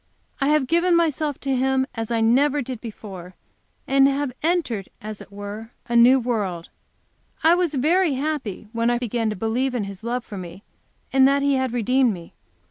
I 0.39 0.47
have 0.47 0.65
given 0.65 0.95
myself 0.95 1.39
to 1.41 1.55
Him 1.55 1.85
as 1.93 2.09
I 2.09 2.21
never 2.21 2.63
did 2.63 2.81
before, 2.81 3.35
and 3.85 4.07
have 4.07 4.31
entered, 4.41 4.89
as 4.99 5.21
it 5.21 5.31
were, 5.31 5.69
a 5.85 5.95
new 5.95 6.19
world. 6.19 6.69
I 7.43 7.53
was 7.53 7.75
very 7.75 8.15
happy 8.15 8.67
when 8.73 8.89
I 8.89 8.97
began 8.97 9.29
to 9.29 9.35
believe 9.35 9.75
in 9.75 9.83
His 9.83 10.03
love 10.03 10.25
for 10.25 10.39
me, 10.39 10.63
and 11.13 11.27
that 11.27 11.43
He 11.43 11.53
had 11.53 11.71
redeemed 11.71 12.13
me. 12.13 12.33